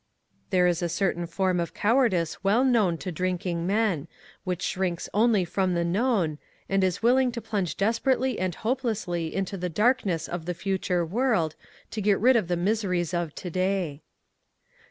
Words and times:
There 0.49 0.65
is 0.65 0.81
a 0.81 0.89
certain 0.89 1.27
form 1.27 1.59
of 1.59 1.75
cowardice 1.75 2.43
well 2.43 2.63
known 2.63 2.97
to 2.97 3.11
drinking 3.11 3.67
men, 3.67 4.07
which 4.43 4.63
shrinks 4.63 5.07
only 5.13 5.45
from 5.45 5.75
the 5.75 5.83
known, 5.85 6.39
and 6.67 6.83
is 6.83 7.03
willing 7.03 7.31
to 7.33 7.39
plunge 7.39 7.77
desperately 7.77 8.39
and 8.39 8.55
hopelessly 8.55 9.31
into 9.35 9.57
the 9.57 9.69
darkness 9.69 10.27
of 10.27 10.45
the 10.47 10.55
future 10.55 11.05
world, 11.05 11.55
to 11.91 12.01
get 12.01 12.17
rid 12.19 12.35
of 12.35 12.47
the 12.47 12.57
miseries 12.57 13.13
of 13.13 13.35
to 13.35 13.51
day. 13.51 14.01